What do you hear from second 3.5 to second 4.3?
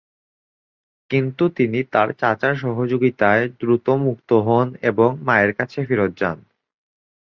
দ্রুত মুক্ত